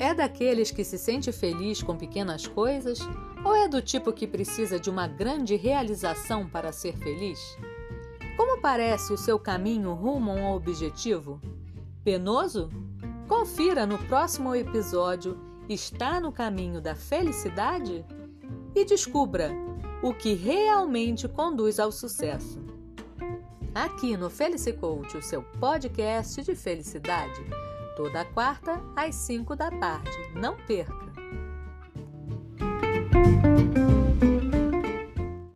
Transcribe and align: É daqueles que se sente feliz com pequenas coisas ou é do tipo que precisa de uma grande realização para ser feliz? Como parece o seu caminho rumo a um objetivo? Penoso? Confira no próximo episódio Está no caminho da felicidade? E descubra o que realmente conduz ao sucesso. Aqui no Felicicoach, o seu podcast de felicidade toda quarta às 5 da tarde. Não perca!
É 0.00 0.14
daqueles 0.14 0.70
que 0.70 0.84
se 0.84 0.96
sente 0.96 1.32
feliz 1.32 1.82
com 1.82 1.96
pequenas 1.96 2.46
coisas 2.46 3.00
ou 3.44 3.54
é 3.54 3.66
do 3.66 3.82
tipo 3.82 4.12
que 4.12 4.28
precisa 4.28 4.78
de 4.78 4.88
uma 4.88 5.08
grande 5.08 5.56
realização 5.56 6.48
para 6.48 6.70
ser 6.70 6.96
feliz? 6.96 7.40
Como 8.36 8.60
parece 8.60 9.12
o 9.12 9.18
seu 9.18 9.40
caminho 9.40 9.92
rumo 9.94 10.30
a 10.30 10.34
um 10.34 10.52
objetivo? 10.52 11.40
Penoso? 12.04 12.70
Confira 13.26 13.84
no 13.86 13.98
próximo 13.98 14.54
episódio 14.54 15.36
Está 15.68 16.18
no 16.18 16.32
caminho 16.32 16.80
da 16.80 16.94
felicidade? 16.94 18.02
E 18.74 18.84
descubra 18.86 19.50
o 20.02 20.14
que 20.14 20.32
realmente 20.32 21.28
conduz 21.28 21.78
ao 21.78 21.92
sucesso. 21.92 22.58
Aqui 23.74 24.16
no 24.16 24.30
Felicicoach, 24.30 25.16
o 25.16 25.22
seu 25.22 25.42
podcast 25.42 26.42
de 26.42 26.54
felicidade 26.54 27.44
toda 27.98 28.24
quarta 28.26 28.80
às 28.94 29.12
5 29.16 29.56
da 29.56 29.72
tarde. 29.72 30.08
Não 30.32 30.56
perca! 30.56 31.07